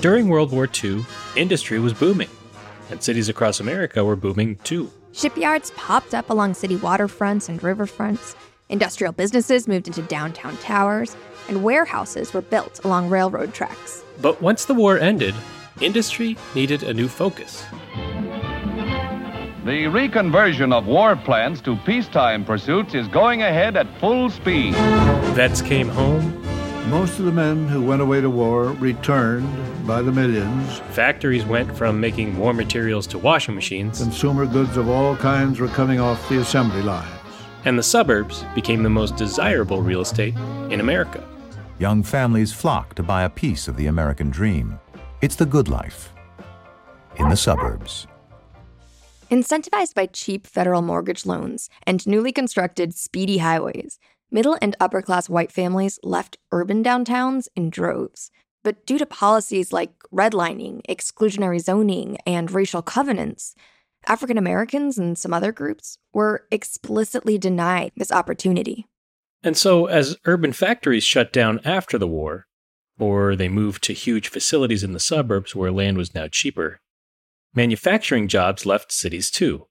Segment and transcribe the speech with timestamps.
[0.00, 1.04] During World War II,
[1.34, 2.28] industry was booming,
[2.88, 4.92] and cities across America were booming too.
[5.12, 8.36] Shipyards popped up along city waterfronts and riverfronts.
[8.68, 11.16] Industrial businesses moved into downtown towers,
[11.48, 14.04] and warehouses were built along railroad tracks.
[14.22, 15.34] But once the war ended,
[15.80, 17.64] industry needed a new focus.
[19.64, 24.74] The reconversion of war plants to peacetime pursuits is going ahead at full speed.
[25.34, 26.40] Vets came home,
[26.86, 29.46] Most of the men who went away to war returned
[29.86, 30.78] by the millions.
[30.90, 35.68] factories went from making war materials to washing machines, Consumer goods of all kinds were
[35.68, 37.10] coming off the assembly lines.
[37.64, 40.34] and the suburbs became the most desirable real estate
[40.70, 41.22] in America.
[41.78, 44.78] Young families flock to buy a piece of the American dream.
[45.20, 46.12] It's the good life
[47.16, 48.06] in the suburbs.
[49.30, 53.98] Incentivized by cheap federal mortgage loans and newly constructed speedy highways,
[54.30, 58.30] middle and upper class white families left urban downtowns in droves.
[58.64, 63.54] But due to policies like redlining, exclusionary zoning, and racial covenants,
[64.06, 68.86] African Americans and some other groups were explicitly denied this opportunity.
[69.42, 72.46] And so, as urban factories shut down after the war,
[72.98, 76.80] or they moved to huge facilities in the suburbs where land was now cheaper,
[77.54, 79.66] manufacturing jobs left cities too,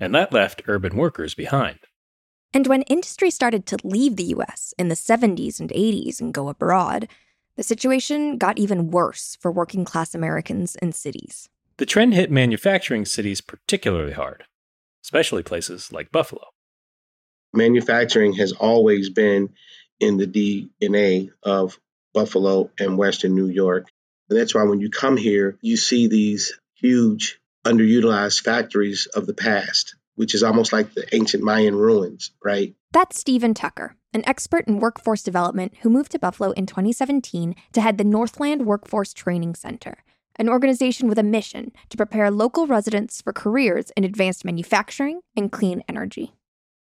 [0.00, 1.78] and that left urban workers behind.
[2.54, 6.48] And when industry started to leave the US in the 70s and 80s and go
[6.48, 7.08] abroad,
[7.56, 11.48] the situation got even worse for working class Americans in cities.
[11.78, 14.44] The trend hit manufacturing cities particularly hard,
[15.04, 16.46] especially places like Buffalo.
[17.54, 19.50] manufacturing has always been
[20.00, 21.78] in the DNA of
[22.12, 23.88] Buffalo and Western New York.
[24.28, 29.34] And that's why when you come here, you see these huge underutilized factories of the
[29.34, 32.74] past, which is almost like the ancient Mayan ruins, right?
[32.92, 37.80] That's Stephen Tucker, an expert in workforce development who moved to Buffalo in 2017 to
[37.80, 40.04] head the Northland Workforce Training Center,
[40.36, 45.50] an organization with a mission to prepare local residents for careers in advanced manufacturing and
[45.50, 46.34] clean energy.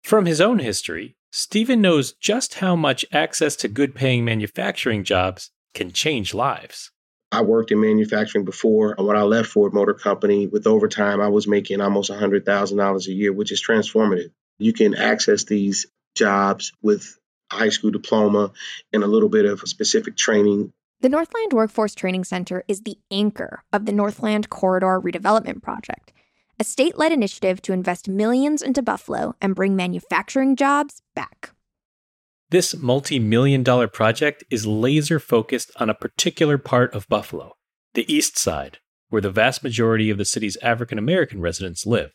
[0.04, 5.52] From his own history, Stephen knows just how much access to good paying manufacturing jobs
[5.74, 6.92] can change lives.
[7.32, 8.94] I worked in manufacturing before.
[8.98, 13.12] and When I left Ford Motor Company with overtime, I was making almost $100,000 a
[13.12, 14.32] year, which is transformative.
[14.60, 17.18] You can access these jobs with
[17.52, 18.52] a high school diploma
[18.92, 22.98] and a little bit of a specific training The Northland Workforce Training Center is the
[23.10, 26.12] anchor of the Northland Corridor Redevelopment Project,
[26.60, 31.54] a state led initiative to invest millions into Buffalo and bring manufacturing jobs back.
[32.52, 37.54] This multi million dollar project is laser focused on a particular part of Buffalo,
[37.94, 42.12] the East Side, where the vast majority of the city's African American residents live.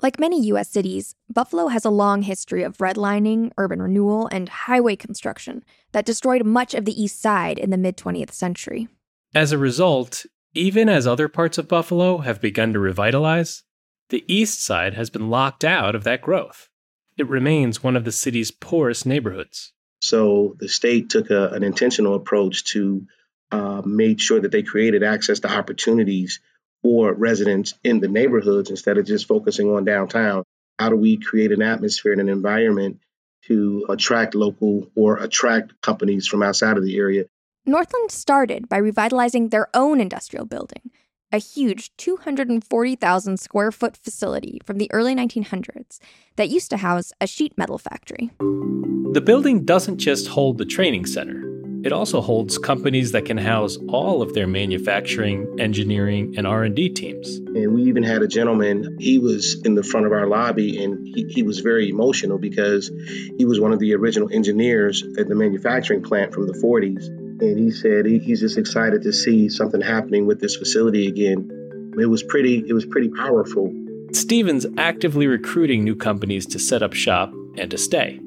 [0.00, 0.68] Like many U.S.
[0.68, 6.46] cities, Buffalo has a long history of redlining, urban renewal, and highway construction that destroyed
[6.46, 8.86] much of the East Side in the mid 20th century.
[9.34, 10.24] As a result,
[10.54, 13.64] even as other parts of Buffalo have begun to revitalize,
[14.08, 16.68] the East Side has been locked out of that growth.
[17.16, 19.72] It remains one of the city's poorest neighborhoods.
[20.00, 23.06] So the state took a, an intentional approach to
[23.50, 26.40] uh, make sure that they created access to opportunities
[26.82, 30.42] for residents in the neighborhoods instead of just focusing on downtown.
[30.78, 33.00] How do we create an atmosphere and an environment
[33.46, 37.24] to attract local or attract companies from outside of the area?
[37.64, 40.90] Northland started by revitalizing their own industrial building,
[41.32, 45.98] a huge 240,000 square foot facility from the early 1900s
[46.36, 48.30] that used to house a sheet metal factory.
[48.38, 51.52] The building doesn't just hold the training center,
[51.84, 57.38] it also holds companies that can house all of their manufacturing, engineering, and R&D teams.
[57.38, 61.04] And we even had a gentleman, he was in the front of our lobby and
[61.04, 62.88] he, he was very emotional because
[63.36, 67.21] he was one of the original engineers at the manufacturing plant from the 40s.
[67.42, 71.92] And he said he, he's just excited to see something happening with this facility again.
[71.98, 73.74] It was pretty, it was pretty powerful.
[74.12, 78.20] Stephen's actively recruiting new companies to set up shop and to stay,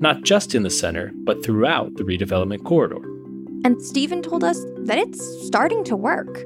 [0.00, 3.00] not just in the center, but throughout the redevelopment corridor.
[3.64, 6.44] And Stephen told us that it's starting to work.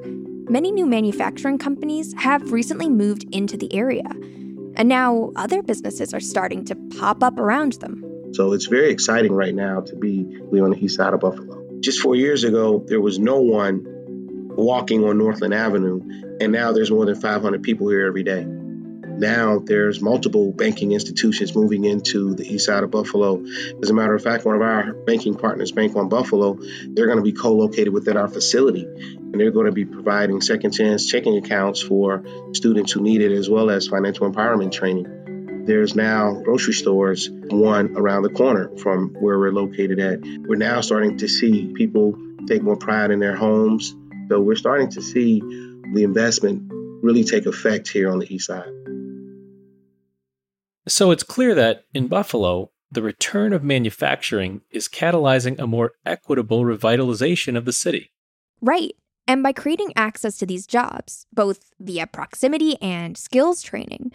[0.49, 4.07] Many new manufacturing companies have recently moved into the area,
[4.75, 8.03] and now other businesses are starting to pop up around them.
[8.33, 11.64] So it's very exciting right now to be on the east side of Buffalo.
[11.85, 13.83] Just four years ago, there was no one
[14.55, 16.01] walking on Northland Avenue,
[16.41, 18.43] and now there's more than 500 people here every day.
[18.43, 23.43] Now there's multiple banking institutions moving into the east side of Buffalo.
[23.83, 27.19] As a matter of fact, one of our banking partners, Bank on Buffalo, they're going
[27.19, 31.37] to be co-located within our facility, and they're going to be providing second chance checking
[31.37, 32.23] accounts for
[32.53, 35.24] students who need it, as well as financial empowerment training.
[35.65, 40.19] There's now grocery stores, one around the corner from where we're located at.
[40.47, 42.15] We're now starting to see people
[42.47, 43.95] take more pride in their homes,
[44.29, 45.39] So we're starting to see
[45.93, 46.71] the investment
[47.03, 48.69] really take effect here on the east side.
[50.87, 56.61] So it's clear that in Buffalo, the return of manufacturing is catalyzing a more equitable
[56.61, 58.11] revitalization of the city.
[58.61, 58.95] Right.
[59.27, 64.11] And by creating access to these jobs, both via proximity and skills training,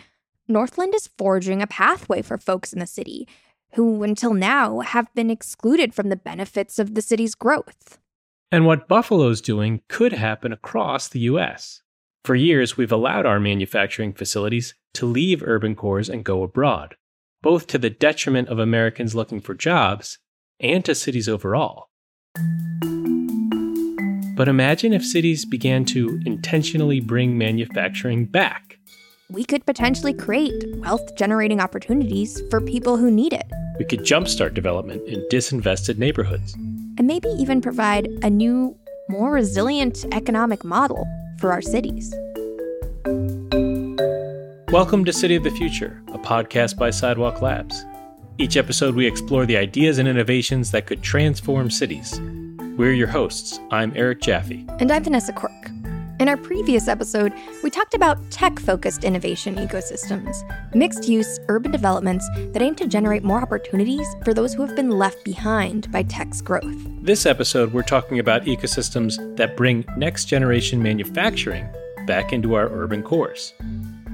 [0.51, 3.29] Northland is forging a pathway for folks in the city
[3.75, 7.99] who, until now, have been excluded from the benefits of the city's growth.
[8.51, 11.83] And what Buffalo's doing could happen across the U.S.
[12.25, 16.97] For years, we've allowed our manufacturing facilities to leave urban cores and go abroad,
[17.43, 20.19] both to the detriment of Americans looking for jobs
[20.59, 21.91] and to cities overall.
[24.37, 28.80] But imagine if cities began to intentionally bring manufacturing back.
[29.33, 33.47] We could potentially create wealth generating opportunities for people who need it.
[33.79, 36.55] We could jumpstart development in disinvested neighborhoods.
[36.99, 38.77] And maybe even provide a new,
[39.09, 41.07] more resilient economic model
[41.39, 42.13] for our cities.
[44.73, 47.87] Welcome to City of the Future, a podcast by Sidewalk Labs.
[48.39, 52.21] Each episode, we explore the ideas and innovations that could transform cities.
[52.77, 53.61] We're your hosts.
[53.71, 54.67] I'm Eric Jaffe.
[54.81, 55.71] And I'm Vanessa Quirk.
[56.21, 57.33] In our previous episode,
[57.65, 60.37] we talked about tech focused innovation ecosystems,
[60.75, 64.91] mixed use urban developments that aim to generate more opportunities for those who have been
[64.91, 66.77] left behind by tech's growth.
[67.03, 71.67] This episode, we're talking about ecosystems that bring next generation manufacturing
[72.07, 73.55] back into our urban cores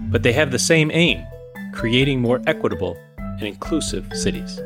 [0.09, 1.27] but they have the same aim
[1.73, 4.61] creating more equitable and inclusive cities.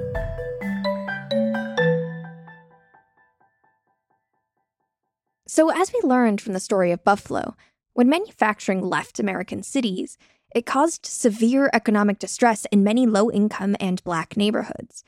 [5.52, 7.56] So, as we learned from the story of Buffalo,
[7.94, 10.16] when manufacturing left American cities,
[10.54, 15.02] it caused severe economic distress in many low income and black neighborhoods.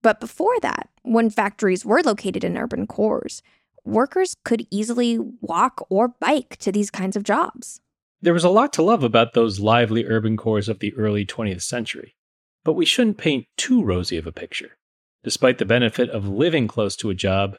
[0.00, 3.42] But before that, when factories were located in urban cores,
[3.84, 7.80] workers could easily walk or bike to these kinds of jobs.
[8.20, 11.62] There was a lot to love about those lively urban cores of the early 20th
[11.62, 12.14] century,
[12.62, 14.78] but we shouldn't paint too rosy of a picture.
[15.24, 17.56] Despite the benefit of living close to a job,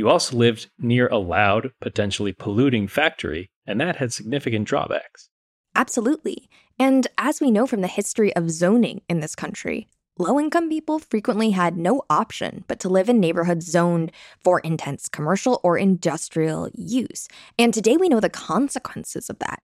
[0.00, 5.28] you also lived near a loud, potentially polluting factory, and that had significant drawbacks.
[5.76, 6.48] Absolutely.
[6.78, 11.00] And as we know from the history of zoning in this country, low income people
[11.00, 14.10] frequently had no option but to live in neighborhoods zoned
[14.42, 17.28] for intense commercial or industrial use.
[17.58, 19.58] And today we know the consequences of that.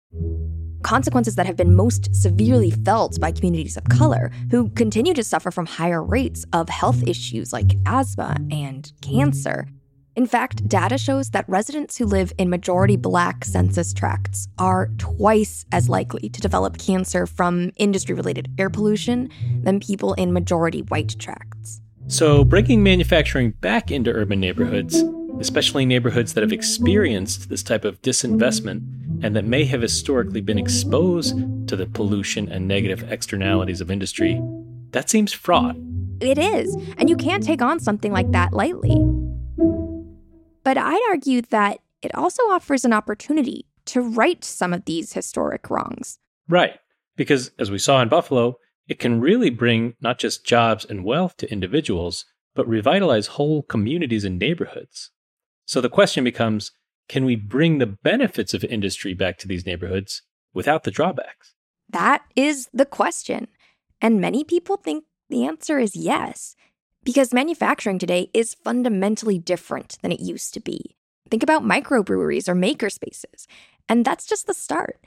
[0.82, 5.50] Consequences that have been most severely felt by communities of color who continue to suffer
[5.50, 9.66] from higher rates of health issues like asthma and cancer.
[10.16, 15.66] In fact, data shows that residents who live in majority black census tracts are twice
[15.72, 19.28] as likely to develop cancer from industry related air pollution
[19.62, 21.82] than people in majority white tracts.
[22.08, 25.04] So, bringing manufacturing back into urban neighborhoods,
[25.38, 28.86] especially neighborhoods that have experienced this type of disinvestment
[29.22, 31.36] and that may have historically been exposed
[31.68, 34.40] to the pollution and negative externalities of industry,
[34.92, 35.76] that seems fraught.
[36.20, 39.15] It is, and you can't take on something like that lightly.
[40.66, 45.70] But I'd argue that it also offers an opportunity to right some of these historic
[45.70, 46.18] wrongs.
[46.48, 46.80] Right.
[47.14, 48.56] Because as we saw in Buffalo,
[48.88, 52.24] it can really bring not just jobs and wealth to individuals,
[52.56, 55.12] but revitalize whole communities and neighborhoods.
[55.66, 56.72] So the question becomes
[57.08, 61.54] can we bring the benefits of industry back to these neighborhoods without the drawbacks?
[61.90, 63.46] That is the question.
[64.02, 66.56] And many people think the answer is yes
[67.06, 70.96] because manufacturing today is fundamentally different than it used to be.
[71.30, 73.46] Think about microbreweries or makerspaces,
[73.88, 74.98] and that's just the start.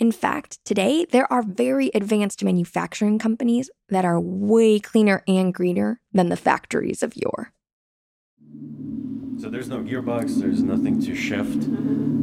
[0.00, 6.00] In fact, today there are very advanced manufacturing companies that are way cleaner and greener
[6.12, 7.52] than the factories of yore.
[9.40, 11.68] So there's no gearbox, there's nothing to shift.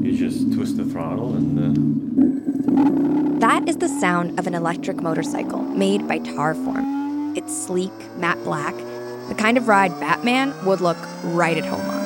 [0.06, 3.38] You just twist the throttle and.
[3.38, 3.40] Uh...
[3.40, 7.38] That is the sound of an electric motorcycle made by Tarform.
[7.38, 8.76] It's sleek, matte black,
[9.32, 12.02] the kind of ride Batman would look right at home on.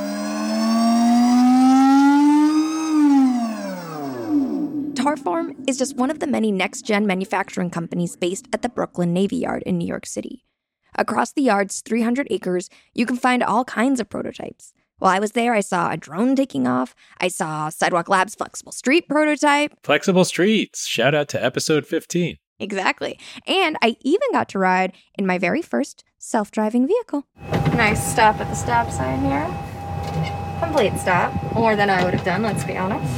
[4.93, 9.11] Tarform is just one of the many next gen manufacturing companies based at the Brooklyn
[9.11, 10.45] Navy Yard in New York City.
[10.93, 14.71] Across the yard's 300 acres, you can find all kinds of prototypes.
[14.99, 16.93] While I was there, I saw a drone taking off.
[17.19, 19.73] I saw Sidewalk Labs' flexible street prototype.
[19.83, 20.85] Flexible streets.
[20.85, 22.37] Shout out to episode 15.
[22.59, 23.19] Exactly.
[23.45, 27.25] And I even got to ride in my very first self driving vehicle.
[27.73, 29.45] Nice stop at the stop sign here.
[30.59, 31.33] Complete stop.
[31.53, 33.11] More than I would have done, let's be honest.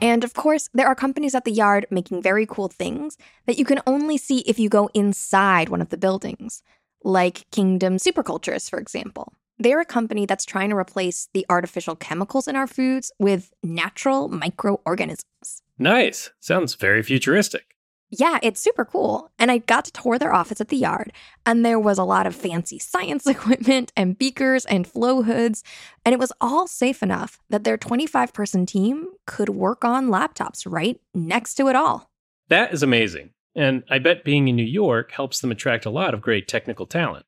[0.00, 3.64] And of course, there are companies at the yard making very cool things that you
[3.64, 6.62] can only see if you go inside one of the buildings,
[7.02, 9.32] like Kingdom Supercultures, for example.
[9.58, 14.28] They're a company that's trying to replace the artificial chemicals in our foods with natural
[14.28, 15.62] microorganisms.
[15.78, 16.30] Nice.
[16.38, 17.77] Sounds very futuristic.
[18.10, 19.30] Yeah, it's super cool.
[19.38, 21.12] And I got to tour their office at the yard,
[21.44, 25.62] and there was a lot of fancy science equipment and beakers and flow hoods,
[26.04, 30.64] and it was all safe enough that their 25 person team could work on laptops
[30.66, 32.10] right next to it all.
[32.48, 33.30] That is amazing.
[33.54, 36.86] And I bet being in New York helps them attract a lot of great technical
[36.86, 37.26] talent.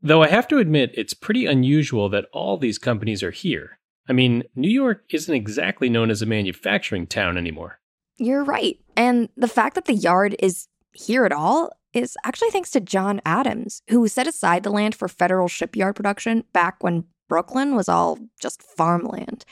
[0.00, 3.78] Though I have to admit, it's pretty unusual that all these companies are here.
[4.08, 7.80] I mean, New York isn't exactly known as a manufacturing town anymore.
[8.16, 8.78] You're right.
[9.00, 13.22] And the fact that the yard is here at all is actually thanks to John
[13.24, 18.18] Adams, who set aside the land for federal shipyard production back when Brooklyn was all
[18.38, 19.46] just farmland.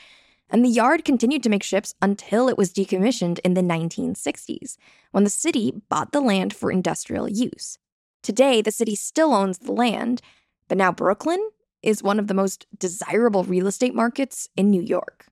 [0.51, 4.77] And the yard continued to make ships until it was decommissioned in the 1960s,
[5.13, 7.79] when the city bought the land for industrial use.
[8.21, 10.21] Today, the city still owns the land,
[10.67, 11.49] but now Brooklyn
[11.81, 15.25] is one of the most desirable real estate markets in New York.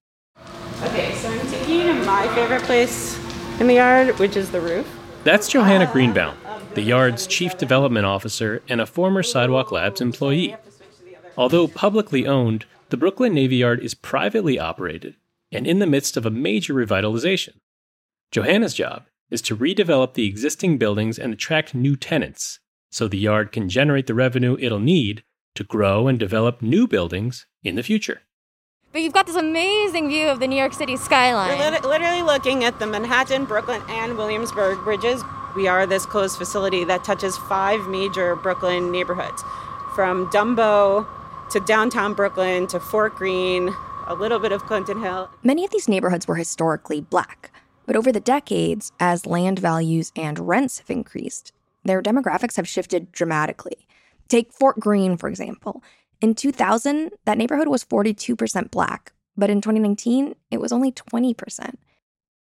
[0.81, 3.16] Okay, so I'm taking you to my favorite place
[3.59, 4.87] in the yard, which is the roof.
[5.23, 6.37] That's Johanna Greenbaum,
[6.75, 10.55] the yard's chief development officer and a former Sidewalk Labs employee.
[11.35, 15.15] Although publicly owned, the Brooklyn Navy Yard is privately operated
[15.51, 17.55] and in the midst of a major revitalization.
[18.31, 22.59] Johanna's job is to redevelop the existing buildings and attract new tenants
[22.89, 25.23] so the yard can generate the revenue it'll need
[25.55, 28.21] to grow and develop new buildings in the future.
[28.94, 31.58] But you've got this amazing view of the New York City skyline.
[31.58, 35.24] We're lit- literally looking at the Manhattan, Brooklyn, and Williamsburg bridges.
[35.56, 39.44] We are this closed facility that touches five major Brooklyn neighborhoods
[39.94, 41.06] from Dumbo
[41.51, 43.74] to downtown Brooklyn to Fort Greene,
[44.08, 45.29] a little bit of Clinton Hill.
[45.44, 47.51] Many of these neighborhoods were historically black,
[47.86, 51.51] but over the decades, as land values and rents have increased,
[51.84, 53.88] their demographics have shifted dramatically.
[54.27, 55.84] Take Fort Greene, for example.
[56.19, 61.75] In 2000, that neighborhood was 42% black, but in 2019, it was only 20%.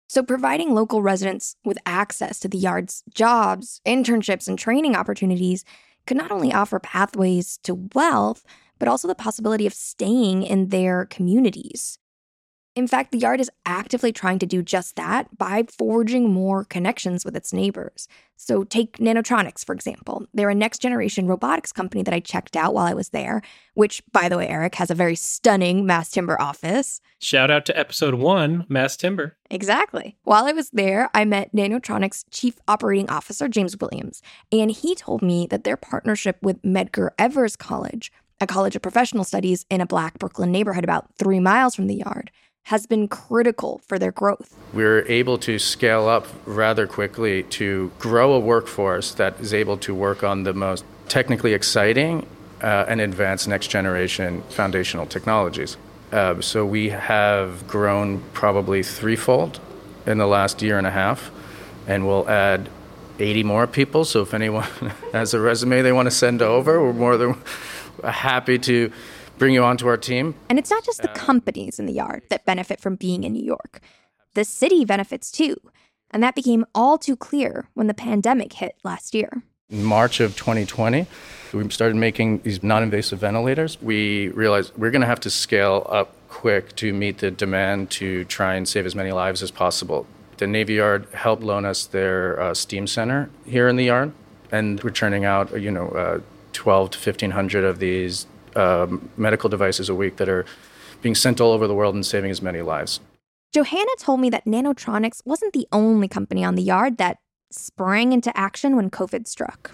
[0.08, 5.64] So, providing local residents with access to the yard's jobs, internships, and training opportunities
[6.04, 8.44] could not only offer pathways to wealth,
[8.80, 11.99] but also the possibility of staying in their communities.
[12.80, 17.26] In fact, the yard is actively trying to do just that by forging more connections
[17.26, 18.08] with its neighbors.
[18.36, 20.24] So, take Nanotronics, for example.
[20.32, 23.42] They're a next generation robotics company that I checked out while I was there,
[23.74, 27.02] which, by the way, Eric, has a very stunning mass timber office.
[27.18, 29.36] Shout out to episode one, Mass Timber.
[29.50, 30.16] Exactly.
[30.22, 35.20] While I was there, I met Nanotronics Chief Operating Officer James Williams, and he told
[35.20, 38.10] me that their partnership with Medgar Evers College,
[38.40, 41.96] a college of professional studies in a black Brooklyn neighborhood about three miles from the
[41.96, 42.30] yard,
[42.64, 44.56] has been critical for their growth.
[44.72, 49.94] We're able to scale up rather quickly to grow a workforce that is able to
[49.94, 52.26] work on the most technically exciting
[52.62, 55.76] uh, and advanced next generation foundational technologies.
[56.12, 59.60] Uh, so we have grown probably threefold
[60.06, 61.30] in the last year and a half,
[61.86, 62.68] and we'll add
[63.18, 64.04] 80 more people.
[64.04, 64.66] So if anyone
[65.12, 67.36] has a resume they want to send over, we're more than
[68.04, 68.92] happy to
[69.40, 70.34] bring you onto our team.
[70.50, 73.42] And it's not just the companies in the yard that benefit from being in New
[73.42, 73.80] York.
[74.34, 75.56] The city benefits too.
[76.10, 79.42] And that became all too clear when the pandemic hit last year.
[79.70, 81.06] In March of 2020,
[81.54, 83.80] we started making these non invasive ventilators.
[83.80, 88.24] We realized we're going to have to scale up quick to meet the demand to
[88.26, 90.06] try and save as many lives as possible.
[90.36, 94.12] The Navy Yard helped loan us their uh, steam center here in the yard,
[94.50, 96.20] and we're churning out, you know, uh,
[96.52, 100.44] 12 to 1500 of these um, medical devices a week that are
[101.02, 103.00] being sent all over the world and saving as many lives.
[103.52, 107.18] Johanna told me that Nanotronics wasn't the only company on the yard that
[107.50, 109.72] sprang into action when COVID struck.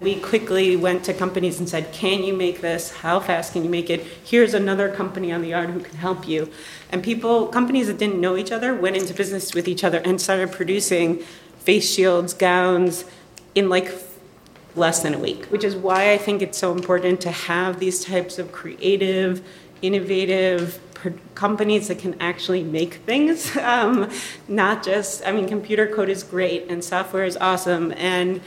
[0.00, 2.90] We quickly went to companies and said, Can you make this?
[2.96, 4.04] How fast can you make it?
[4.24, 6.50] Here's another company on the yard who can help you.
[6.90, 10.20] And people, companies that didn't know each other, went into business with each other and
[10.20, 11.20] started producing
[11.58, 13.04] face shields, gowns
[13.54, 13.88] in like
[14.76, 18.04] less than a week, which is why I think it's so important to have these
[18.04, 19.46] types of creative,
[19.82, 20.80] innovative
[21.34, 23.56] companies that can actually make things.
[23.64, 24.10] Um,
[24.46, 28.40] not just, I mean, computer code is great and software is awesome and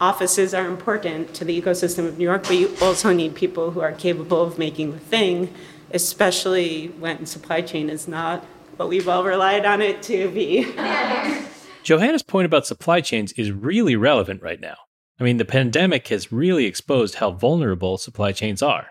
[0.00, 3.80] offices are important to the ecosystem of New York, but you also need people who
[3.80, 5.52] are capable of making the thing,
[5.92, 8.44] especially when supply chain is not
[8.76, 10.64] what we've all relied on it to be.
[11.82, 14.76] Johanna's point about supply chains is really relevant right now.
[15.18, 18.88] I mean, the pandemic has really exposed how vulnerable supply chains are.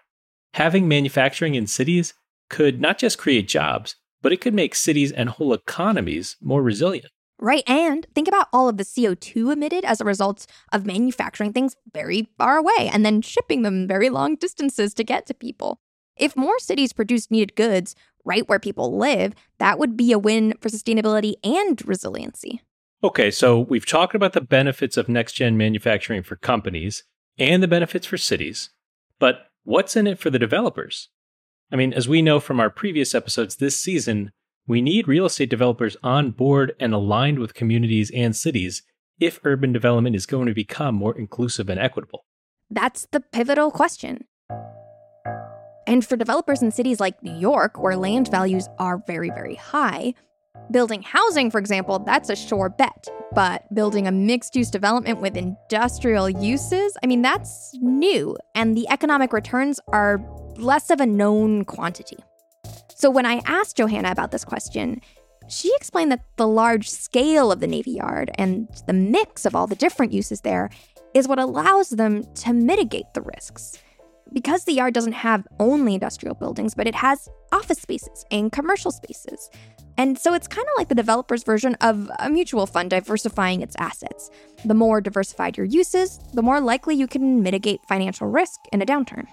[0.53, 2.13] Having manufacturing in cities
[2.50, 7.08] could not just create jobs, but it could make cities and whole economies more resilient.
[7.39, 7.63] Right.
[7.68, 12.30] And think about all of the CO2 emitted as a result of manufacturing things very
[12.38, 15.80] far away and then shipping them very long distances to get to people.
[16.15, 20.53] If more cities produced needed goods right where people live, that would be a win
[20.62, 22.62] for sustainability and resiliency.
[23.03, 27.03] Okay, so we've talked about the benefits of next gen manufacturing for companies
[27.38, 28.69] and the benefits for cities,
[29.19, 31.10] but what's in it for the developers?
[31.69, 34.31] I mean, as we know from our previous episodes this season,
[34.67, 38.83] we need real estate developers on board and aligned with communities and cities
[39.19, 42.24] if urban development is going to become more inclusive and equitable.
[42.69, 44.27] That's the pivotal question.
[45.86, 50.13] And for developers in cities like New York, where land values are very, very high,
[50.72, 53.07] building housing, for example, that's a sure bet.
[53.33, 58.88] But building a mixed use development with industrial uses, I mean, that's new, and the
[58.89, 60.22] economic returns are
[60.57, 62.17] less of a known quantity.
[62.95, 65.01] So when I asked Johanna about this question,
[65.50, 69.67] she explained that the large scale of the Navy Yard and the mix of all
[69.67, 70.69] the different uses there
[71.13, 73.77] is what allows them to mitigate the risks
[74.33, 78.91] because the yard doesn't have only industrial buildings, but it has office spaces and commercial
[78.91, 79.50] spaces.
[79.97, 83.75] And so it's kind of like the developer's version of a mutual fund diversifying its
[83.77, 84.29] assets.
[84.65, 88.85] The more diversified your uses, the more likely you can mitigate financial risk in a
[88.85, 89.25] downturn.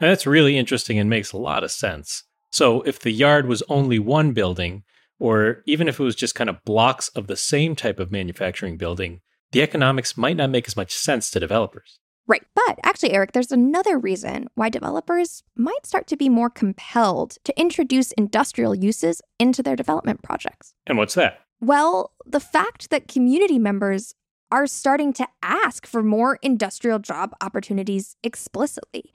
[0.00, 2.24] That's really interesting and makes a lot of sense.
[2.50, 4.84] So, if the yard was only one building,
[5.18, 8.76] or even if it was just kind of blocks of the same type of manufacturing
[8.76, 9.20] building,
[9.52, 11.98] the economics might not make as much sense to developers.
[12.26, 12.42] Right.
[12.54, 17.60] But actually, Eric, there's another reason why developers might start to be more compelled to
[17.60, 20.74] introduce industrial uses into their development projects.
[20.86, 21.40] And what's that?
[21.60, 24.14] Well, the fact that community members
[24.50, 29.12] are starting to ask for more industrial job opportunities explicitly.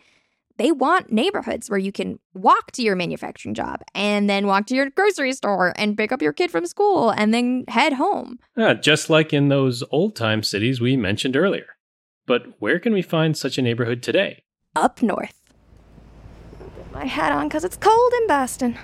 [0.57, 4.75] They want neighborhoods where you can walk to your manufacturing job and then walk to
[4.75, 8.39] your grocery store and pick up your kid from school and then head home.
[8.57, 11.67] Yeah, just like in those old time cities we mentioned earlier.
[12.29, 14.43] But where can we find such a neighborhood today?
[14.75, 15.41] Up north.
[16.59, 18.77] Put my hat on because it's cold in Boston.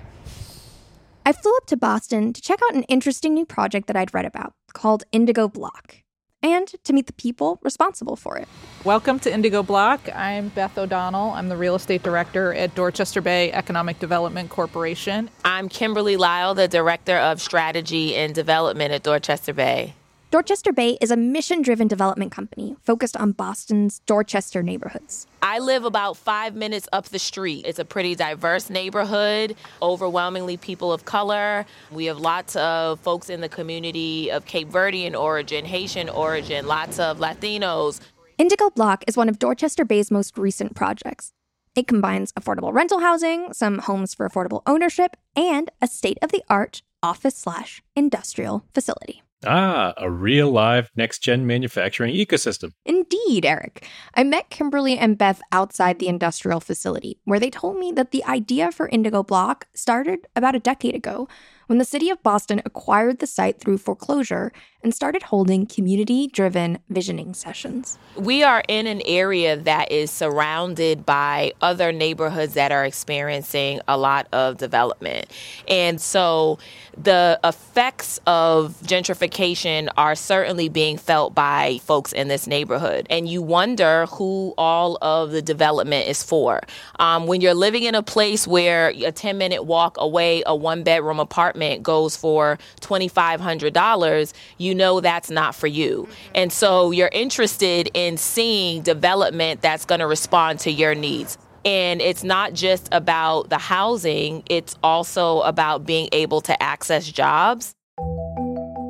[1.27, 4.25] I flew up to Boston to check out an interesting new project that I'd read
[4.25, 5.97] about called Indigo Block
[6.41, 8.47] and to meet the people responsible for it.
[8.83, 10.01] Welcome to Indigo Block.
[10.15, 11.29] I'm Beth O'Donnell.
[11.29, 15.29] I'm the real estate director at Dorchester Bay Economic Development Corporation.
[15.43, 19.93] I'm Kimberly Lyle, the director of strategy and development at Dorchester Bay.
[20.31, 25.27] Dorchester Bay is a mission driven development company focused on Boston's Dorchester neighborhoods.
[25.41, 27.63] I live about five minutes up the street.
[27.65, 31.65] It's a pretty diverse neighborhood, overwhelmingly people of color.
[31.91, 36.99] We have lots of folks in the community of Cape Verdean origin, Haitian origin, lots
[36.99, 38.01] of Latinos.
[38.37, 41.31] Indigo Block is one of Dorchester Bay's most recent projects.
[41.75, 46.43] It combines affordable rental housing, some homes for affordable ownership, and a state of the
[46.49, 49.21] art office slash industrial facility.
[49.45, 52.71] Ah, a real live next gen manufacturing ecosystem.
[52.85, 53.87] Indeed, Eric.
[54.13, 58.23] I met Kimberly and Beth outside the industrial facility, where they told me that the
[58.25, 61.27] idea for Indigo Block started about a decade ago
[61.67, 64.51] when the city of Boston acquired the site through foreclosure
[64.85, 67.97] and started holding community driven visioning sessions.
[68.15, 73.97] We are in an area that is surrounded by other neighborhoods that are experiencing a
[73.97, 75.25] lot of development.
[75.67, 76.59] And so
[76.95, 83.07] the effects of gentrification are certainly being felt by folks in this neighborhood.
[83.09, 86.61] And you wonder who all of the development is for.
[86.99, 90.83] Um, when you're living in a place where a 10 minute walk away, a one
[90.83, 96.03] bedroom apartment goes for $2,500, you know that's not for you.
[96.03, 96.31] Mm-hmm.
[96.35, 101.37] And so you're interested in seeing development that's going to respond to your needs.
[101.65, 107.73] And it's not just about the housing, it's also about being able to access jobs.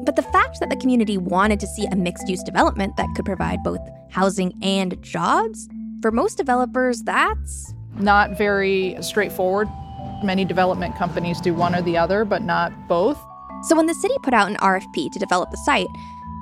[0.06, 3.26] But the fact that the community wanted to see a mixed use development that could
[3.26, 5.70] provide both housing and jobs,
[6.02, 9.68] for most developers, that's not very straightforward.
[10.24, 13.24] Many development companies do one or the other, but not both.
[13.64, 15.88] So when the city put out an RFP to develop the site,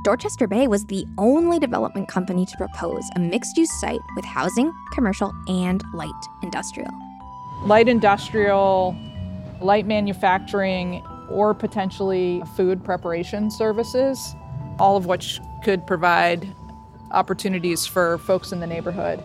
[0.04, 4.74] Dorchester Bay was the only development company to propose a mixed use site with housing,
[4.94, 6.92] commercial, and light industrial.
[7.64, 8.98] Light industrial,
[9.62, 14.36] light manufacturing, or potentially food preparation services,
[14.78, 16.54] all of which could provide
[17.12, 19.24] opportunities for folks in the neighborhood.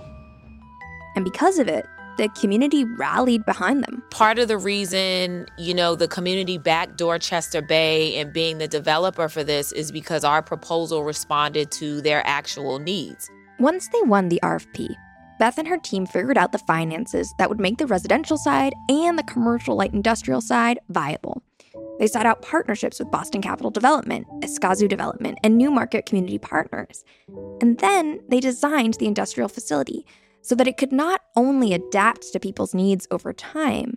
[1.17, 1.85] And because of it,
[2.19, 4.03] the community rallied behind them.
[4.11, 9.29] Part of the reason, you know, the community backed Dorchester Bay and being the developer
[9.29, 13.31] for this is because our proposal responded to their actual needs.
[13.61, 14.95] Once they won the RFP,
[15.39, 19.17] Beth and her team figured out the finances that would make the residential side and
[19.17, 21.43] the commercial light industrial side viable.
[22.01, 27.05] They sought out partnerships with Boston Capital Development, Escazú Development, and New Market Community Partners.
[27.61, 30.05] And then they designed the industrial facility
[30.49, 33.95] so that it could not only adapt to people's needs over time,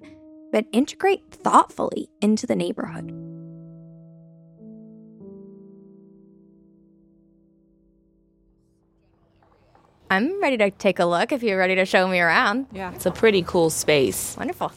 [0.51, 3.09] but integrate thoughtfully into the neighborhood.
[10.09, 12.65] I'm ready to take a look if you're ready to show me around.
[12.73, 12.93] Yeah.
[12.93, 14.35] It's a pretty cool space.
[14.37, 14.73] Wonderful.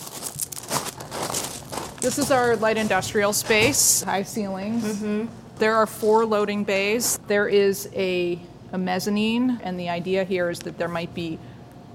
[2.00, 4.84] This is our light industrial space, high ceilings.
[4.84, 5.26] Mm-hmm.
[5.58, 7.18] There are four loading bays.
[7.26, 8.38] There is a,
[8.70, 11.40] a mezzanine, and the idea here is that there might be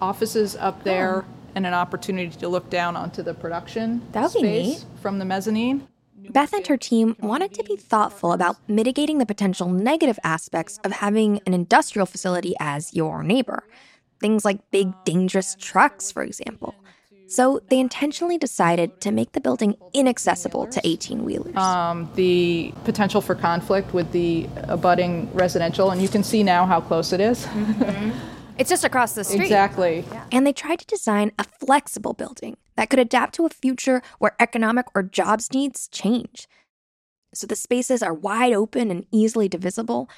[0.01, 4.73] offices up there and an opportunity to look down onto the production That would be
[4.73, 5.88] space from the mezzanine.
[6.29, 10.91] Beth and her team wanted to be thoughtful about mitigating the potential negative aspects of
[10.91, 13.63] having an industrial facility as your neighbor.
[14.19, 16.75] Things like big, dangerous trucks, for example.
[17.27, 21.55] So they intentionally decided to make the building inaccessible to 18 wheelers.
[21.55, 26.81] Um, the potential for conflict with the abutting residential, and you can see now how
[26.81, 27.47] close it is.
[28.59, 29.41] It's just across the street.
[29.43, 30.03] Exactly.
[30.31, 34.35] And they tried to design a flexible building that could adapt to a future where
[34.39, 36.47] economic or jobs needs change.
[37.33, 40.09] So the spaces are wide open and easily divisible,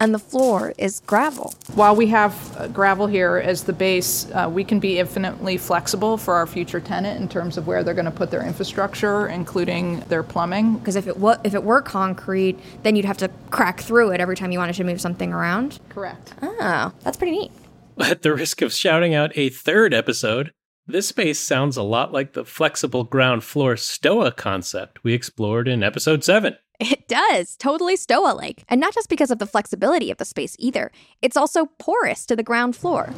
[0.00, 1.54] and the floor is gravel.
[1.74, 6.16] While we have uh, gravel here as the base, uh, we can be infinitely flexible
[6.16, 10.00] for our future tenant in terms of where they're going to put their infrastructure, including
[10.08, 10.78] their plumbing.
[10.78, 14.20] Because if it wa- if it were concrete, then you'd have to crack through it
[14.20, 15.78] every time you wanted to move something around.
[15.88, 16.34] Correct.
[16.42, 17.52] Oh, that's pretty neat.
[18.00, 20.52] At the risk of shouting out a third episode,
[20.86, 25.82] this space sounds a lot like the flexible ground floor STOA concept we explored in
[25.82, 26.56] episode 7.
[26.78, 28.62] It does, totally Stoa like.
[28.68, 32.36] And not just because of the flexibility of the space either, it's also porous to
[32.36, 33.12] the ground floor.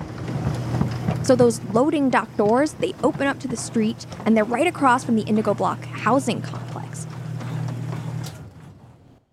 [1.24, 5.04] So those loading dock doors, they open up to the street and they're right across
[5.04, 7.06] from the Indigo Block housing complex.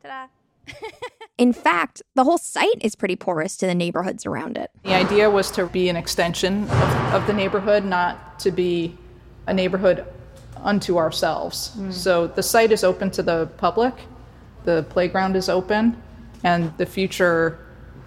[0.03, 0.27] Ta-da.
[1.37, 4.71] In fact, the whole site is pretty porous to the neighborhoods around it.
[4.83, 8.97] The idea was to be an extension of, of the neighborhood, not to be
[9.45, 10.05] a neighborhood
[10.63, 11.69] unto ourselves.
[11.73, 11.91] Hmm.
[11.91, 13.93] So the site is open to the public,
[14.63, 16.01] the playground is open,
[16.43, 17.59] and the future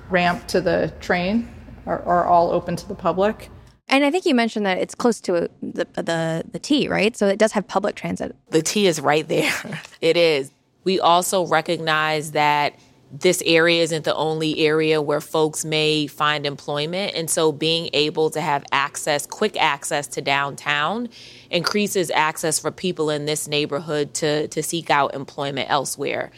[0.08, 1.48] ramp to the train
[1.86, 3.48] are, are all open to the public.
[3.88, 7.16] And I think you mentioned that it's close to the the the T, right?
[7.16, 8.36] So it does have public transit.
[8.50, 9.52] The T is right there.
[10.00, 10.52] it is.
[10.84, 12.74] We also recognize that
[13.12, 17.14] this area isn't the only area where folks may find employment.
[17.14, 21.08] And so being able to have access, quick access to downtown,
[21.50, 26.30] increases access for people in this neighborhood to, to seek out employment elsewhere.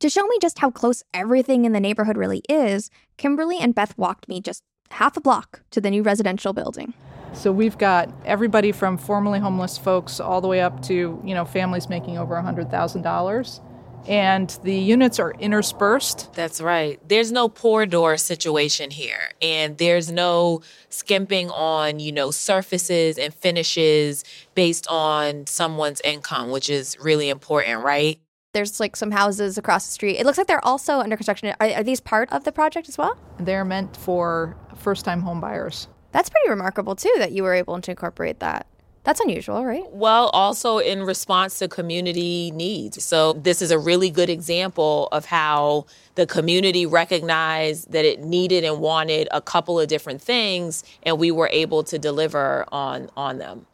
[0.00, 3.96] To show me just how close everything in the neighborhood really is, Kimberly and Beth
[3.96, 6.94] walked me just half a block to the new residential building.
[7.32, 11.44] So we've got everybody from formerly homeless folks all the way up to, you know,
[11.44, 13.60] families making over $100,000.
[14.06, 16.32] And the units are interspersed.
[16.34, 17.00] That's right.
[17.08, 19.30] There's no poor door situation here.
[19.40, 26.68] And there's no skimping on, you know, surfaces and finishes based on someone's income, which
[26.68, 28.20] is really important, right?
[28.52, 30.16] There's like some houses across the street.
[30.16, 31.54] It looks like they're also under construction.
[31.58, 33.18] Are, are these part of the project as well?
[33.40, 35.88] They're meant for first time home buyers.
[36.12, 38.68] That's pretty remarkable too that you were able to incorporate that.
[39.04, 39.84] That's unusual, right?
[39.92, 43.04] Well, also in response to community needs.
[43.04, 48.64] So, this is a really good example of how the community recognized that it needed
[48.64, 53.36] and wanted a couple of different things, and we were able to deliver on, on
[53.36, 53.66] them.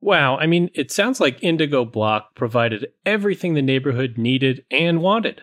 [0.00, 5.42] Wow, I mean, it sounds like Indigo Block provided everything the neighborhood needed and wanted.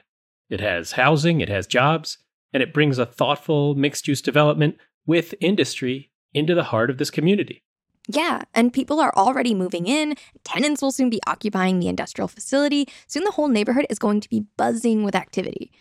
[0.50, 2.18] It has housing, it has jobs,
[2.52, 7.12] and it brings a thoughtful mixed use development with industry into the heart of this
[7.12, 7.64] community.
[8.08, 10.16] Yeah, and people are already moving in.
[10.44, 12.88] Tenants will soon be occupying the industrial facility.
[13.08, 15.72] Soon the whole neighborhood is going to be buzzing with activity.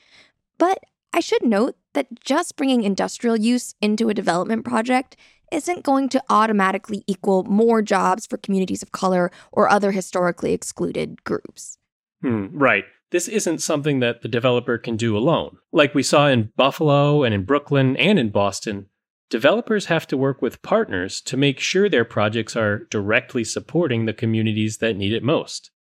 [0.58, 0.78] But
[1.12, 5.16] I should note that just bringing industrial use into a development project
[5.52, 11.22] isn't going to automatically equal more jobs for communities of color or other historically excluded
[11.24, 11.78] groups.
[12.22, 12.84] Hmm, right.
[13.10, 15.58] This isn't something that the developer can do alone.
[15.72, 18.86] Like we saw in Buffalo and in Brooklyn and in Boston,
[19.34, 24.12] developers have to work with partners to make sure their projects are directly supporting the
[24.12, 25.72] communities that need it most.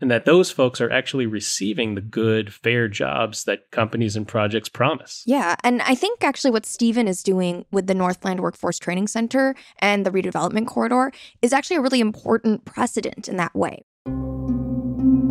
[0.00, 4.70] And that those folks are actually receiving the good, fair jobs that companies and projects
[4.70, 5.22] promise.
[5.26, 9.54] Yeah, and I think actually what Stephen is doing with the Northland Workforce Training Center
[9.80, 13.84] and the redevelopment corridor is actually a really important precedent in that way.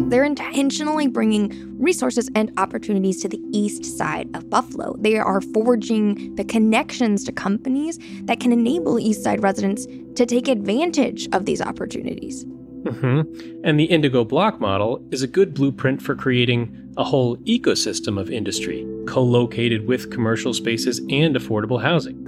[0.07, 4.95] They're intentionally bringing resources and opportunities to the east side of Buffalo.
[4.99, 10.47] They are forging the connections to companies that can enable east side residents to take
[10.47, 12.45] advantage of these opportunities.
[12.45, 13.61] Mm-hmm.
[13.63, 18.29] And the Indigo Block model is a good blueprint for creating a whole ecosystem of
[18.29, 22.21] industry co located with commercial spaces and affordable housing.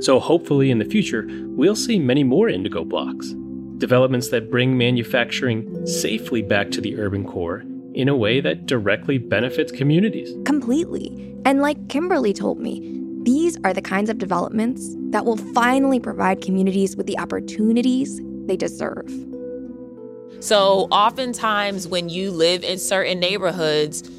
[0.00, 3.34] So hopefully in the future, we'll see many more indigo blocks,
[3.78, 9.18] developments that bring manufacturing safely back to the urban core in a way that directly
[9.18, 10.34] benefits communities.
[10.44, 11.34] Completely.
[11.44, 12.90] And like Kimberly told me,
[13.22, 18.56] these are the kinds of developments that will finally provide communities with the opportunities they
[18.56, 19.10] deserve.
[20.40, 24.10] So, oftentimes, when you live in certain neighborhoods,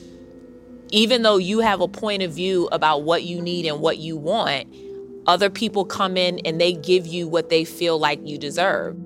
[0.90, 4.18] even though you have a point of view about what you need and what you
[4.18, 4.68] want,
[5.28, 8.98] other people come in and they give you what they feel like you deserve.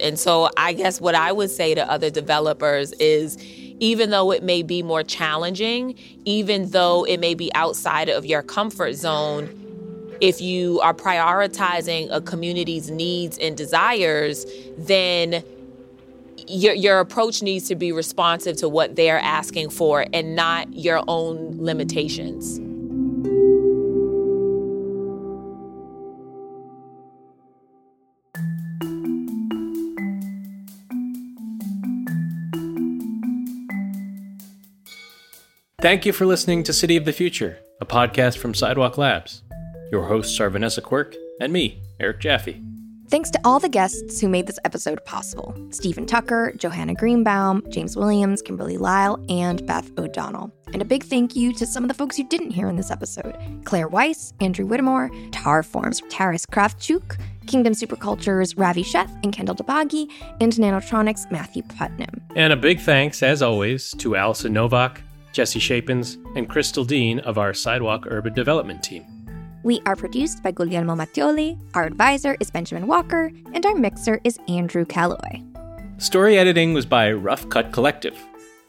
[0.00, 3.36] And so, I guess what I would say to other developers is
[3.80, 8.42] even though it may be more challenging, even though it may be outside of your
[8.42, 9.56] comfort zone,
[10.20, 14.44] if you are prioritizing a community's needs and desires,
[14.76, 15.42] then
[16.46, 21.02] your, your approach needs to be responsive to what they're asking for and not your
[21.08, 22.60] own limitations.
[35.80, 39.42] Thank you for listening to City of the Future, a podcast from Sidewalk Labs.
[39.90, 42.62] Your hosts are Vanessa Quirk and me, Eric Jaffe.
[43.08, 47.96] Thanks to all the guests who made this episode possible Stephen Tucker, Johanna Greenbaum, James
[47.96, 50.52] Williams, Kimberly Lyle, and Beth O'Donnell.
[50.74, 52.90] And a big thank you to some of the folks you didn't hear in this
[52.90, 60.12] episode Claire Weiss, Andrew Whittemore, Tarform's, Taras Kravchuk, Kingdom Superculture's Ravi Sheth and Kendall Dabaghi,
[60.42, 62.20] and Nanotronics' Matthew Putnam.
[62.36, 65.00] And a big thanks, as always, to Allison Novak,
[65.32, 69.04] Jesse Shapins, and Crystal Dean of our Sidewalk Urban Development team.
[69.62, 74.38] We are produced by Guglielmo Mattioli, our advisor is Benjamin Walker, and our mixer is
[74.48, 75.42] Andrew Calloway.
[75.98, 78.18] Story editing was by Rough Cut Collective.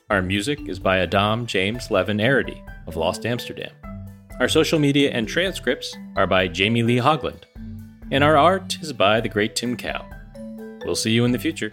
[0.09, 3.71] Our music is by Adam James Levin Arity of Lost Amsterdam.
[4.41, 7.43] Our social media and transcripts are by Jamie Lee Hogland.
[8.11, 10.05] And our art is by the great Tim Cow.
[10.83, 11.71] We'll see you in the future.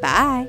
[0.00, 0.48] Bye.